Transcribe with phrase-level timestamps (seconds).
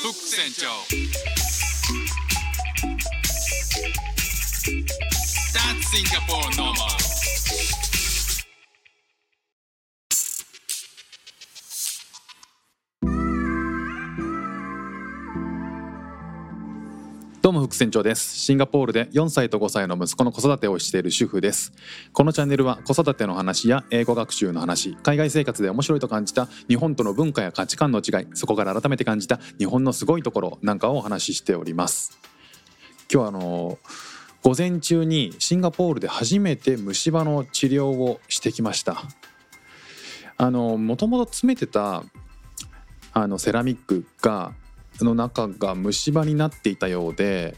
[0.00, 0.68] ック船長
[5.52, 6.99] That's Singapore normal
[17.51, 18.37] うも副船長です。
[18.39, 21.73] シンガポールで4歳と5歳の息子の子育てをしている主婦です。
[22.13, 32.17] このチャンネルは子育ての話や英語学習の話海外生活で面白いと感じた日本との文化や価値観の違いそこから改めて感じた日本のすごいところなんかをお話ししております。
[33.11, 33.77] 今日はあの
[34.43, 39.03] 午前中にシンガポールで初めて虫歯の治療をしてきました。
[40.37, 42.03] あのもともと詰めてた
[43.13, 44.53] あのセラミックが
[45.05, 47.55] の中が虫歯になっていたようで、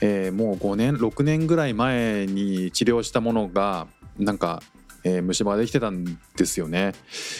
[0.00, 3.86] えーもう5年6年ぐらい前に治療したものが
[4.18, 4.62] なんか、
[5.04, 6.94] えー虫歯ができてたんですよね。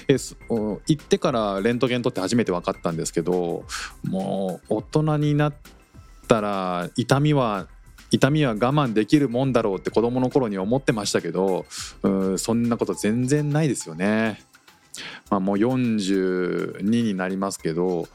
[0.08, 3.64] え行ってからレントゲン取って初めて分かったんですけど
[4.04, 5.54] もう大人になっ
[6.28, 7.68] たら痛みは
[8.10, 11.66] 痛みは我慢できるもんだろうって子供の頃に思ってましたけど
[12.02, 14.42] うそんなこと全然ないですよね。
[15.30, 18.08] まあ、もう42になりますけど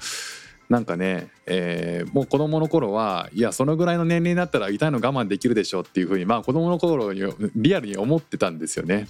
[0.70, 7.22] なんかね、えーもう子供の頃はいやそのぐらいの年齢になったら痛いの我慢できるでしょっていうふうにまあ子供の頃に
[7.56, 9.08] リアルに思ってたんですよね。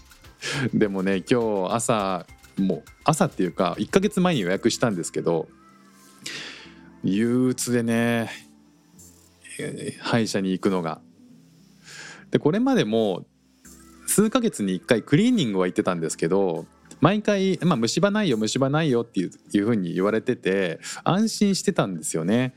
[0.74, 2.26] でもね今日朝
[2.58, 5.48] もう朝っていうか1ヶ月前に予約したんですけど
[7.04, 8.30] 憂鬱でね、
[9.60, 11.00] えー歯医者に行くのが。
[12.32, 13.26] でこれまでも
[14.08, 16.66] 数ヶ月に1回クリーニングは行ってたんですけど
[17.02, 22.54] 毎回、まあ、虫歯ないよ虫歯ないよっていういうふうに言われてて安心してたんですよね。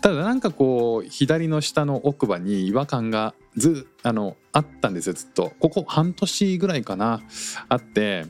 [0.00, 7.20] ただなんかこう左の下の奥歯に違和感がずあのあったんですよずっとここ半年ぐらいかな
[7.68, 8.24] あって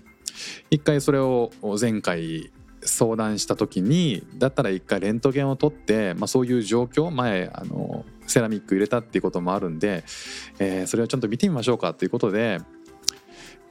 [0.70, 2.50] 一回それを前回
[2.82, 10.04] 相談した時にだったら一回レントゲンを取って、まあ、そういう状況前あのセラミック入れたっていうこともあるんで、
[10.58, 12.58] えーそれをちゃんと見てみましょうかということで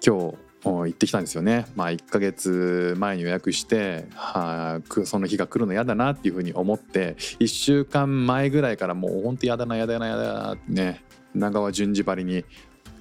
[0.06, 1.66] 今日行ってきたんですよね。
[1.76, 11.04] まあ1ヶ月前に予約してはその日が来るの嫌だなっていうふうに思って1週間前ぐらいからもうほんと嫌だな嫌だな嫌だなってね
[11.34, 12.44] 長川順次張りに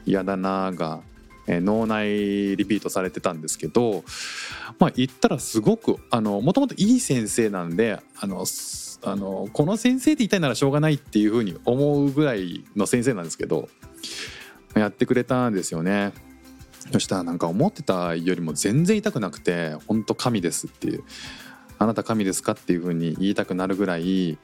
[0.07, 1.01] 嫌だなが、
[1.47, 4.05] えー脳内リピートされてたんですけど
[4.79, 8.45] まあ言ったらすごくもともといい先生なんであの
[9.03, 13.69] あのこの先生でいたいならしょうがないっていうふうに思うぐらいの先生なんですけど
[14.75, 16.13] やってくれたんですよね。
[16.93, 21.04] そしたらなんか思ってたよりも全然痛くなくて「本当神です」っていう
[21.78, 24.38] 「あなた神ですか?」っていう風に言いたくなるぐらい、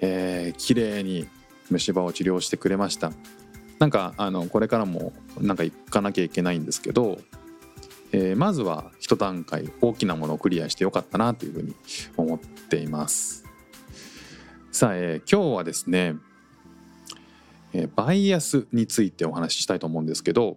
[0.00, 1.26] えー、綺麗に
[1.70, 3.12] 虫歯を治療してくれました
[3.78, 7.20] なんかあのこれからもなんか行かなきゃいけないんですけど、
[8.12, 11.74] えーまずは一段階大きなものをクリアしてよかったなという風に
[12.16, 13.44] 思っています
[14.70, 16.14] さあ、えー今日はですね、
[17.72, 20.56] えーバイアスについてお話ししたいと思うんですけど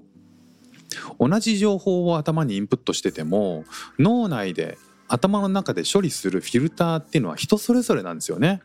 [1.20, 3.66] 同じ情報を頭にインプットしてても
[4.00, 4.78] 脳内で
[5.08, 8.62] 頭の中で処理するフィルターっていうのは人それぞれなんですよね。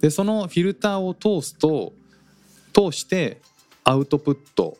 [0.00, 1.92] でそのフィルターを通すと
[2.72, 3.40] 通して
[3.84, 4.78] アウトプット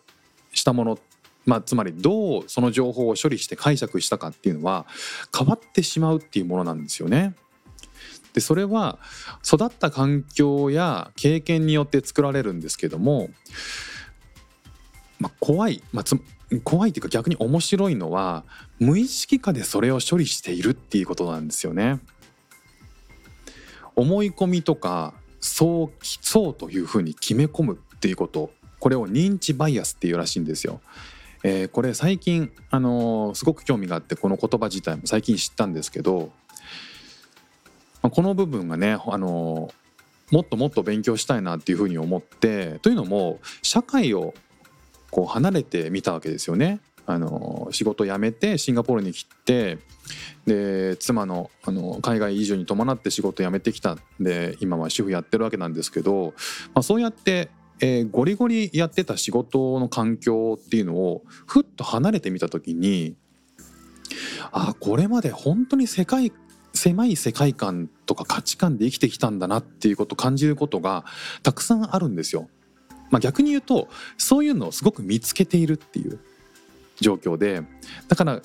[0.52, 0.98] したもの、
[1.44, 4.86] まあ、つまりどうその情報を処理して解釈したかっていうのは
[5.36, 7.34] 変わってしまうっていうものなんですよね。
[8.32, 8.98] でそれは
[9.44, 13.28] 育った環境や経験によって作られるんですけども、
[15.18, 16.04] まあ、怖い、まあ、
[16.60, 18.44] 怖いっていうか逆に面白いのは
[18.78, 22.00] 無意識下でそれを処理しているっていうことなんですよね。
[23.94, 30.80] 思い込みとかそうそうというふうに決め込むっていうことこれを認知バイアスっていうらしいんですよ。
[31.44, 36.30] えーこれ最近、あのーすごく興味があってこの言葉自体も最近知ったんですけど、
[38.02, 39.72] まあこの部分がね、あのー
[40.32, 44.32] もっともっと勉強したいなっていうふうに思ってというのも社会を
[45.12, 46.80] こう離れてみたわけですよね。
[47.04, 49.78] あの仕事辞めてシンガポールに来て
[50.46, 56.32] で妻のあの海外移住に伴って仕事辞めてきたんで今は主婦やってるわけなんですけど、
[56.74, 57.50] まあ、そうやって、
[57.80, 63.16] えーゴリゴリやってた仕事の環境っていうのをふっと離れてみた時に
[64.52, 66.32] あこれまで本当に世界
[66.72, 71.04] 狭い世界観とか価値観で生きてきたんだなっていうことを感じることが
[71.42, 72.48] たくさんあるんですよ。
[73.12, 73.88] まあ、逆に言うと
[74.18, 76.18] そういうのをすごく見つけているっていう
[77.00, 77.62] 状況で
[78.08, 78.42] だから、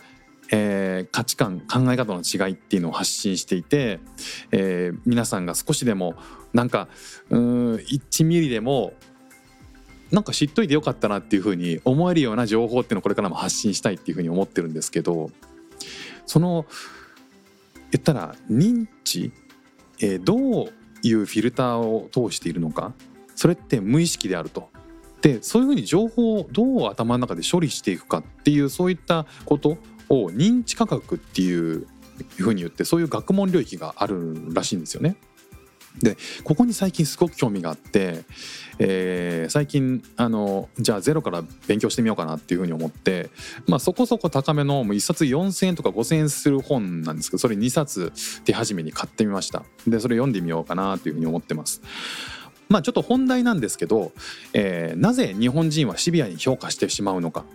[0.52, 4.00] えー価値観考え方の違いっていうのを発信していて、
[4.52, 6.16] えー皆さんが少しでも
[6.54, 6.88] なんか
[7.30, 8.94] うん1ミリでも
[10.12, 15.32] なんか知っといてよかったなっていうふうに思えるような情報っていうのをこれからも発信したいっていうふうに思ってるんですけど
[16.26, 16.66] その
[17.92, 19.32] 言ったら認知
[20.00, 20.74] えーどう
[21.04, 22.94] いうフィルターを通しているのか
[23.38, 24.70] それって無意識であると。
[25.22, 29.78] でそういうふうに情報をどう頭の中で処理していくかっていうそういったこと
[30.10, 31.88] を認知科学っていう
[32.38, 35.16] ふうに言ってそういう学問領域があるらしいんですよね。
[36.00, 38.24] でここに最近すごく興味があって、
[38.78, 43.30] えー最近あのじゃあゼロから勉強してみようかなっていうふうに思って、
[43.66, 48.12] まあ、そこそこ高めのもう1冊4,000円とか5,000円する本なんですけどそれ2冊
[48.44, 51.82] 手始めに買ってみましたでそれ読んでみようかなというふうに思ってます。
[52.70, 54.12] まあちょっと本題なんですけど、
[54.54, 57.46] えーなぜ日本人はシビアに評価してしまうのか。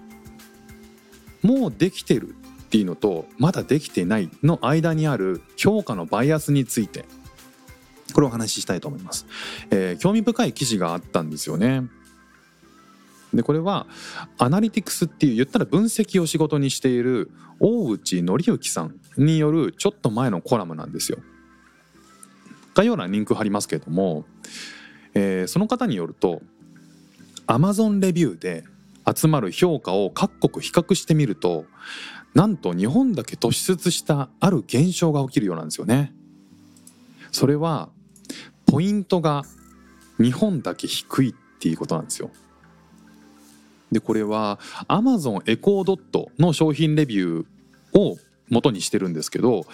[1.42, 2.32] もうできてるっ
[2.70, 7.04] ていうのとまだできてないの間にある評価のバイアスについて
[8.14, 9.26] これをお話ししたいと思います、
[9.70, 11.82] えー興味深い記事があったんですよね。
[13.34, 13.86] でこれは
[14.38, 17.30] アナリティクスっていう言ったら分析を仕事にしている
[17.60, 21.18] 大内則之さんによるちょっと前のコラムなんですよ。
[22.74, 24.24] 概要欄にリンク貼りますけれども、
[25.14, 26.42] えーその方によると
[27.46, 28.64] Amazon レビューで
[29.14, 31.66] 集まる評価を各国比較してみると
[32.34, 36.14] なんと日本だけ突出したある現象が起きるようなんですよね。
[37.30, 37.90] それは
[38.66, 39.44] ポイントが
[40.18, 42.30] 日本だけ低いっていうことなんですよ。
[43.90, 44.58] でこれは
[44.88, 48.16] Amazon エコードットの商品レビューを
[48.48, 49.66] 元にしてるんですけど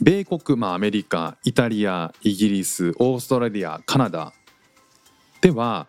[0.00, 4.32] 米国、まあ、アメリカイタリアイギリスオーストラリアカナダ
[5.40, 5.86] では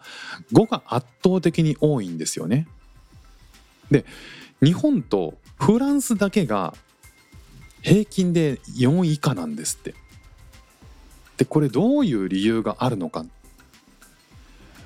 [0.54, 2.68] 5が圧倒的に多いんですよね。
[3.90, 4.06] で
[4.62, 6.74] 日本とフランスだけが
[7.82, 9.96] 平均で4位以下なんですって。
[11.38, 13.26] でこれどういう理由があるのか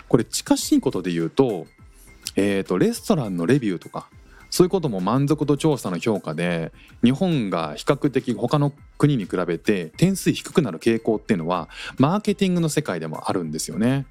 [0.07, 1.67] これ近しいことで言うと,、
[2.35, 4.07] えー、とレストランのレビューとか
[4.49, 6.71] そういうことも満足度調査の評価で
[7.03, 14.05] 日本が比較的他の国に比べて点数低くなる傾向っていうのはマーケティングの世界でもあるんですよね。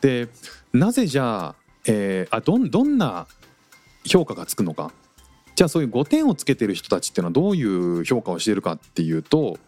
[0.00, 0.28] で
[0.72, 1.54] なぜじゃあ,、
[1.86, 3.26] えーあどんどんな
[4.04, 4.92] 評価がつくのか
[5.58, 9.58] じゃあそういう5点をつけてる人たちっていうのはどういう評価をしているかっていうと、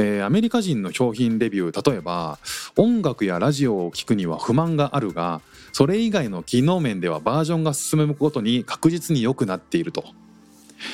[0.00, 2.38] えーアメリカ人の商品レビュー例えば
[2.76, 5.42] 音楽やラジオを聴くには不満があるが
[5.72, 10.04] それ以外の機能面ではバージョンが進むごとに確実に良くなっていると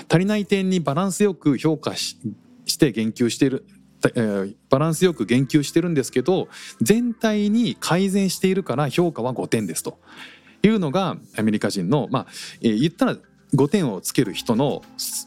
[0.09, 2.17] 足りない点にバランスよく評価し
[2.79, 3.65] て言及している、
[4.05, 6.49] えーバランスよく言及してるんですけど
[6.81, 9.99] 全体に改善しているから評価は5点ですと
[10.65, 12.27] いうのがアメリカ人のまあ、
[12.61, 13.17] えー言ったら
[13.55, 14.83] 5点をつける人の、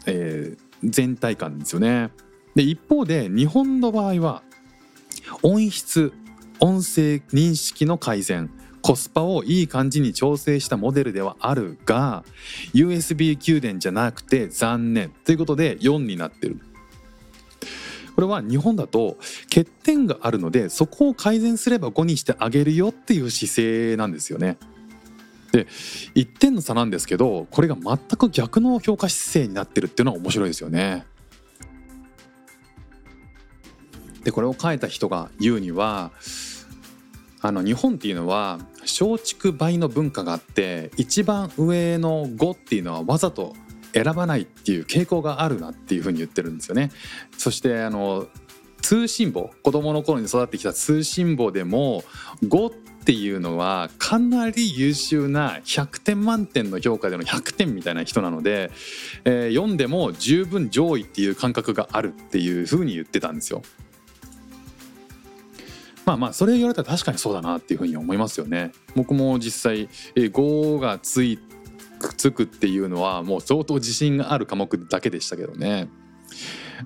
[0.06, 2.10] え全体感ですよね。
[2.60, 4.44] で一方で日本の場合は
[5.44, 6.12] 音質
[6.60, 8.52] 音声認識の改善
[8.82, 12.26] コスパをいい感じに調整したモデルではあるが
[12.74, 16.60] USB 給電じゃなくて残念ということで4になってる
[18.16, 24.58] これは日本だと欠点があるのでそこを改善すれば5にしてあげるよっていう姿勢なんですよね。
[25.54, 25.66] で
[26.16, 31.06] 1点の差なんですけどこれが全く逆の評価姿勢になってるっていうのは面白いですよね。
[34.24, 36.12] でこれを書いた人が言うには
[37.42, 43.54] あの日本っていうのは松竹梅の文化があって一番上の5っていうのはわざと
[43.94, 46.92] 選ばないっていう傾向があるなっていうふうに言ってるんですよね。
[47.38, 48.28] そしてあの
[48.82, 52.04] 通信簿子供の頃に育ってきた通信簿でも
[52.44, 52.74] 5っ
[53.06, 58.72] ていうのはかなり優秀な100点満点の評価での100点みたいな人なので、
[59.26, 63.64] えー読んでも十分上位っていう感覚があるっていうふうに言ってたんですよ。
[66.10, 68.72] まあまあそれ言われたら確かにそうだなっていうふうに思いますよね。
[68.96, 71.38] 僕も実際え5がつい
[72.18, 75.88] つくっていうのはもう相当自信がある科目だけでしたけどね。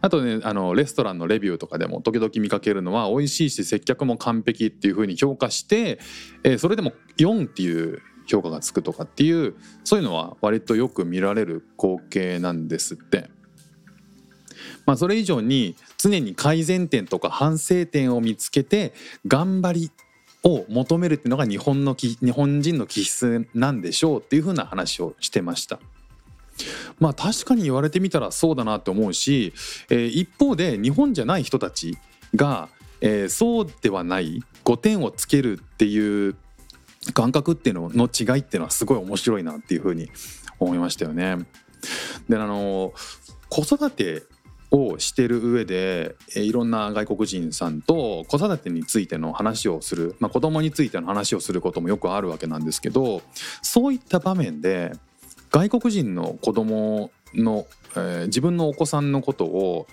[0.01, 5.99] あとねあのレストランのレビューとかでも時々見かけるのは美味しいし接客も完璧っていうふうに評価して、
[6.43, 13.29] えーそれでも4っていう評価がつくとかっていうそういうのは割とよく見られる光景なんですって。
[14.85, 18.93] まあ、それ以上に常に改善点とか反省点を見つけて
[19.27, 19.91] 頑張り
[20.43, 25.79] を求めるっていうのが日本の日本人の気質なんでしょうっていうふうな話をしてました。
[26.99, 29.53] まあ確かに言われてみたらそうだなと思うし、
[29.89, 31.97] えー一方で日本じゃない人たち
[32.35, 32.69] が、
[33.01, 36.35] えーそうではない5点をつけるっていう
[37.13, 40.09] 感覚っていうのの違いっていうのはすごい面白いなっていうふうに
[40.59, 41.37] 思いましたよね。
[42.29, 42.93] であの
[43.49, 44.23] 子育て
[44.73, 53.21] をしてる上でいろんな外国人さんと子育てについての話をする、まあ、子供についての話をすることもよくあるわけなんですけど
[53.61, 54.93] そういった場面で
[55.51, 59.87] 外国人の子供の、えー自分のお子さんのことを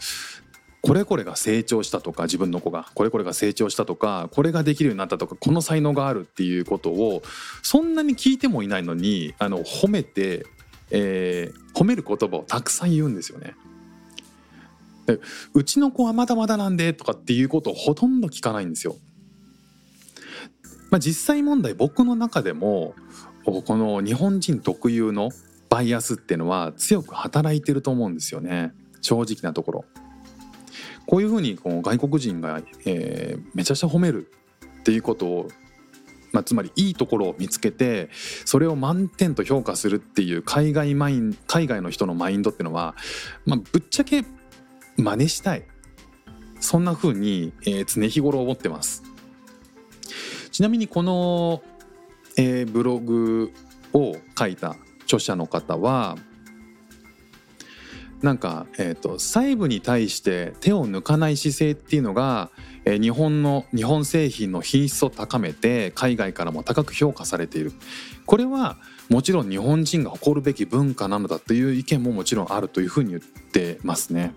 [0.83, 7.23] これこれが成長したとか自分の子がこれこれが成長したとかこれができるようになったとかこの才能があるっていうことを
[7.63, 10.47] そんなに聞いてもいないのにあの褒めて、
[10.91, 13.55] えー褒める言葉をたくさん言うんですよね。
[15.07, 15.19] で
[15.55, 18.97] うちの子はまだまだなんでとかっていうことをほとんど聞かないんですよ。
[20.91, 22.95] まあ、実際問題僕の中でも
[23.45, 25.31] この日本人特有の
[25.69, 29.85] バイアスっていうのは強く働いてると思うんですよね正直なところ。
[31.07, 34.31] こういうふうにこう外国人が、えーめちゃくちゃ褒める
[34.81, 35.49] っていうことを、
[36.33, 38.11] まあ、つまりいいところを見つけて
[38.45, 42.95] それを満点と評価するっていう海外マイン海外の人のマインドっていうのは、
[43.45, 44.25] まあ、ぶっちゃけ
[45.01, 45.65] 真似したい。
[46.61, 49.03] そんな風に、えー常日頃思ってます。
[50.51, 51.63] ちなみにこの、
[52.37, 53.53] えーブログ
[53.93, 56.17] を書いた著者の方は
[58.23, 62.51] なんか、えー、と細部に対して手を抜かない姿勢っていうのが、
[62.85, 67.73] えー日本の日本製品の品質を高めて海外からも高く評価されている。
[68.27, 68.77] これは
[69.09, 74.35] もちろん日本人が誇るべき文化なのだという意見ももちろんあるというふうに言ってますね。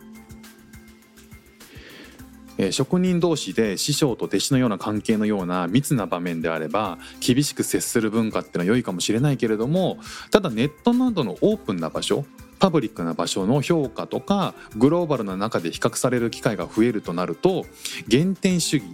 [2.58, 9.98] えー職人同士で師匠と弟子のような関係のような密な場面であれば厳しく接する文化っていうのは良いかもしれないけれども
[10.32, 12.26] ただネットなどのオープンな場所
[12.60, 17.66] パブリックな場所の評価とかグローバルな中で比較される機会が増えるとなると
[18.10, 18.86] 原点主義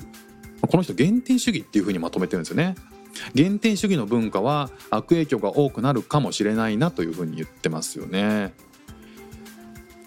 [0.61, 2.75] この人原点主義っていうふうにまとめてるんですよね。
[3.35, 8.53] 原点主義の文化は悪影響が多くなるかもしれないなというふうに言ってますよね。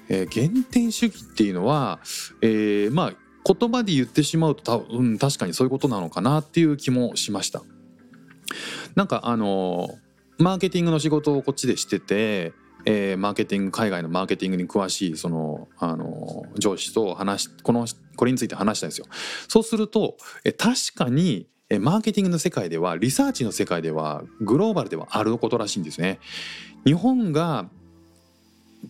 [0.09, 2.01] えー原点主義っていうのは、
[2.41, 7.63] えーまあ言葉で言ってしまうと多分、うん、確かにそういうことなのかなっていう気もしました。
[8.95, 9.89] なんかあの
[10.39, 12.53] マーケティングの仕事をこっちでしてて、
[12.85, 19.07] えーマーケティング海外のマーケティングに詳しいそのあの上司と話このこれについて話したんですよ。
[19.49, 21.47] そうするとえ確かに
[21.81, 26.19] マーケティングの世界ではリサーチの世界ではグローバルではあることらしいんですね。
[26.85, 27.71] 日本が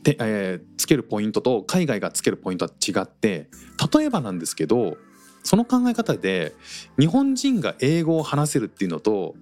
[0.02, 3.48] て、えーつけるポイントと海外がつけるポイントは違って
[3.94, 4.96] 例えばなんですけど
[5.44, 6.54] その考え方で
[6.98, 9.34] 日本人が英語を話せるっていうのと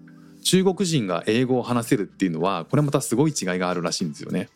[0.43, 4.49] 中国人が英語を話せるっていうのはこれまたすごい違いがあるらしいんですよね。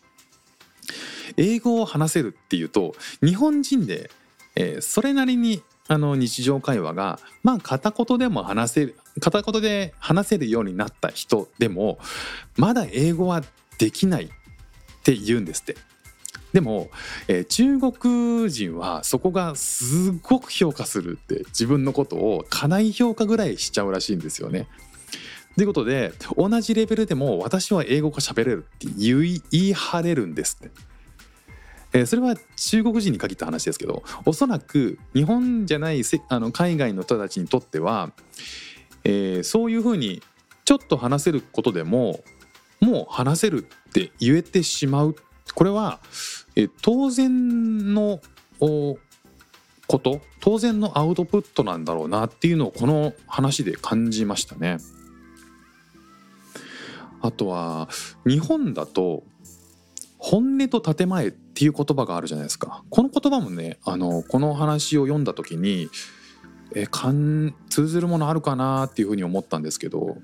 [1.37, 4.11] 英語を話せるっていうと日本人で、
[4.57, 11.99] えーそれなりにあの日常会話がまあ片言でも話せる片言で話せるようになった人でも
[12.57, 13.43] まだ英語は
[13.79, 14.31] できない
[15.05, 15.77] って言うんですって。
[16.55, 16.89] でも、
[17.29, 24.67] えー中国人はそこがすごく評価するって自分のことを過大評価ぐらいしちゃうらしいんですよね。
[25.57, 30.71] ということで同じレベルでも私は英語が喋れるって言い言い張れるんですって。
[31.93, 38.11] えーそれは中国人に限った話ですけどおそらく日本じゃないせあの海外の人たちにとっては、
[39.05, 40.23] えーそういうふうに
[40.65, 42.25] ちょっと話せることでも
[42.81, 43.67] もう話せる
[44.01, 45.15] って言えてしまう。
[45.55, 46.01] これは、
[46.57, 48.21] え当然の
[48.59, 48.99] こ
[50.03, 50.21] と？
[50.41, 54.79] 当然のアウトプットなんだろうなっていうのをこの話で感じましたね。
[57.21, 57.89] あとは
[58.27, 59.23] 日本だと
[60.19, 62.83] 本音と建前っていう言葉があるじゃないですか。
[62.91, 65.89] この言葉もねあのこの話を読んだ時に
[66.75, 70.17] えかん通ずるものあるかなっていうふうに思ったんですけど、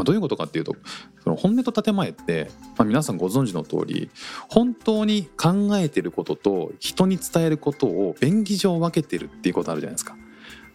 [0.00, 0.76] まあ、どういうことかっていうと
[1.22, 4.10] その本音と建前って、まあ、皆さんご存知の通り
[4.48, 10.16] 本当に考えてることと人に伝えることを便宜上分けてるっていうことあるじゃないですか。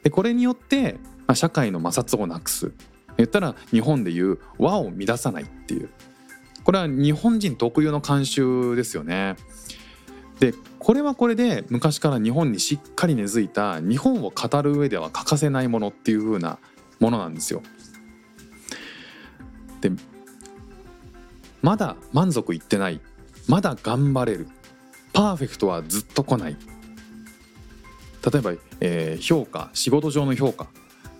[0.03, 2.71] でこれによって、まあ、社会の摩擦をなくす
[3.17, 5.89] 言ったら日本でいう和を乱さないっていう
[6.63, 9.37] これは日本人特有の慣習ですよね。
[10.39, 16.59] でこれはこれで昔から日本にしっかり根付いた日本を語る上では欠かせないものっていう風な
[16.99, 17.63] ものなんですよ。
[19.89, 20.01] で
[21.61, 23.01] まだ満足いってない。
[23.47, 24.47] まだ頑張れる。
[25.13, 26.57] パーフェクトはずっと来ない。
[28.31, 30.67] 例えば、えー評価仕事上の評価。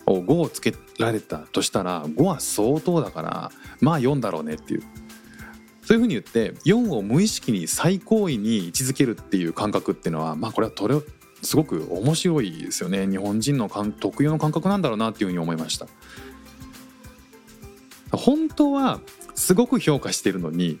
[0.06, 4.82] を5をつけられたとしたら5は相当だからまあ4だろうねっていう。
[5.82, 10.96] そういうふうに言って4を無意識に最高位に位置づけるっていう感覚っていうのはまあこれはとれ
[11.42, 13.06] すごく面白いですよね。
[13.06, 13.68] 日本人の
[14.00, 15.86] 特有の感覚なんだろうなっていうふうに思いました。
[18.12, 19.00] 本当は
[19.34, 20.78] すごく評価してるのに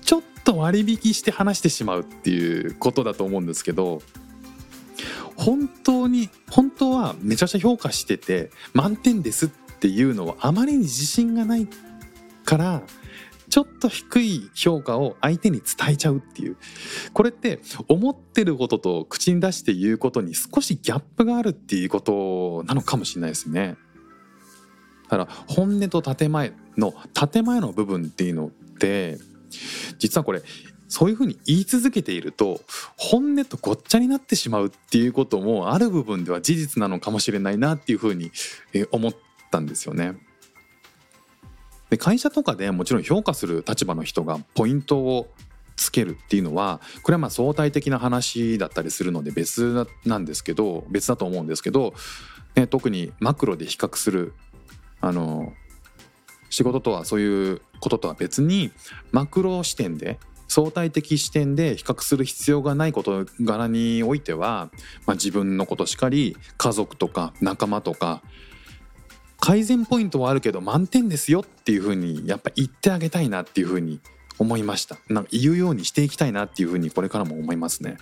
[0.00, 4.02] ちょっと割引して話してしまうっていうことだと思うんですけど
[5.36, 11.68] 本当に本当はめちゃくちゃ評価してて満点ですっていうのはあまりに自信がない
[12.44, 12.82] から
[13.48, 16.56] ちょっと低い評価を相手に伝えちゃうっていう
[17.12, 23.76] これって思ってることと口に出して言うことに少しギャップがあるっていうことなのかもしれないですね。
[25.10, 29.18] だから本音と建前の建前の部分っていうのって
[29.98, 30.42] 実はこれ
[30.88, 32.60] そういうふうに言い続けていると
[32.96, 38.30] 本音とごっちゃになってしまうっていうこともある部分では事実なのかもしれないなっていうふうに
[38.90, 39.14] 思っ
[39.50, 40.16] たんですよね。
[41.88, 45.28] で会社とかでもちろん評価する立場の人がポイントを
[45.76, 51.94] つけるっていうのはこれはまあ相対的な話だったりするので別なんですけど別だと思うんですけど、
[52.54, 54.34] ね、特にマクロで比較する
[55.00, 55.52] あの
[56.52, 58.72] 仕事とはそういうこととは別に
[59.10, 64.70] マクロ視点で相対的視点で比較する必要がない事柄においては、
[65.06, 68.22] まあ、自分のことしかり家族とか仲間とか
[69.40, 74.00] 改善ポイントはあるけど満点ですよっていうふうにやっぱ言ってあげたいなっていうふうに
[74.38, 74.98] 思いました。
[75.08, 77.96] なんか言うようにしていきたいなっていうふうにこれからも思いますね。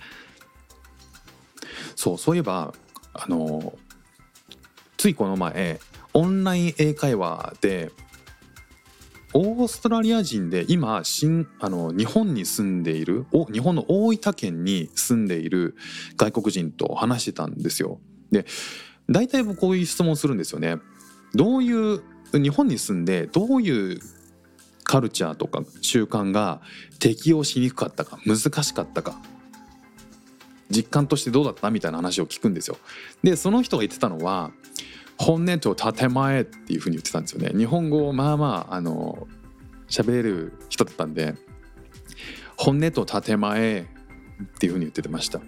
[1.95, 2.73] そうそういえば
[3.13, 3.73] あの
[4.97, 5.79] ついこの前
[6.13, 7.91] オンライン英会話で
[9.33, 15.75] オーストラリア人で今新あの日本に住んでいるお日本の大分県に住んでいる
[16.17, 17.99] 外国人と話してたんですよ。
[18.31, 18.45] で
[19.09, 20.77] 大体僕こういう質問するんですよね。
[21.33, 22.01] どういう
[22.33, 23.99] 日本に住んでどういう
[24.83, 26.61] カルチャーとか習慣が
[26.99, 29.21] 適応しにくかったか難しかったか
[30.69, 32.77] 実感としてどうだったみたいな話を聞くんですよ。
[33.23, 34.51] でその人が言ってたのは
[35.21, 37.51] 本音と建前っていうふうに言ってたんですよね。
[37.55, 39.27] 日本語をまあまああの
[39.87, 41.35] 喋れる人だったんで
[42.57, 45.39] 本音と建前っていうふうに言ってました。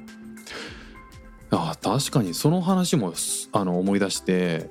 [1.50, 3.13] あ確かにその話も
[3.51, 4.70] あの思い出して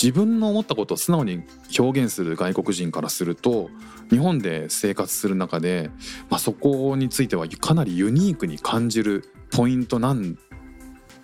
[0.00, 1.42] 自分の思ったことを素直に
[1.78, 3.70] 表現する外国人からすると
[4.10, 5.90] 日本で生活する中で、
[6.30, 10.36] まあ、そこについてはかなりユニークに感じるポイントなん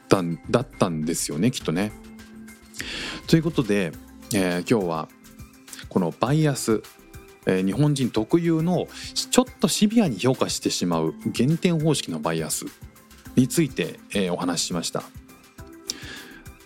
[0.09, 1.93] だだったんですよねきっとね。
[3.31, 3.93] ということで、
[4.35, 5.09] えー、今日は
[5.89, 6.83] このバイアス、
[7.47, 12.65] えー、日本人特有のちょっとシビアに評価してしまう減点方式のバイアス
[13.37, 15.05] について、えー、お話ししました。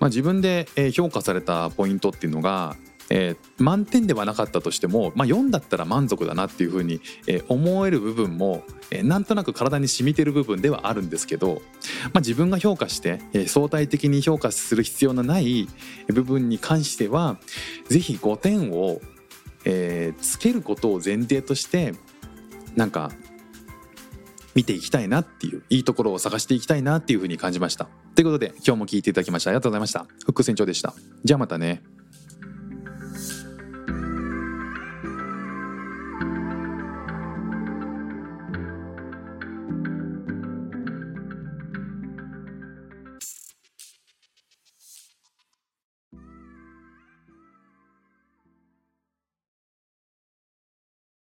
[0.01, 2.77] まあ、自分で評価されたポイントっていうのが、
[3.11, 11.63] えー、満点ではなかったとしても、まあ、4だったら満足だなっていうふうに、えー、思える部分も、えー、なんとなく体に染みてる部分ではあるんですけど、
[12.05, 15.69] まあ、自分が評価して、えー、相対的に評価する必要のない
[16.09, 17.39] 部分に関しては
[17.89, 19.01] 是非5点を、
[19.65, 21.95] えー、つけることを前提として
[22.75, 23.13] なんか
[24.55, 27.89] 見ていきたいなっていういいところを探していきたいなっていうふうに感じました。
[28.15, 30.07] ということで今日も聞いていただきましてありがとうございました。
[30.25, 30.95] フック船長でした。
[31.25, 31.83] じゃあまたね。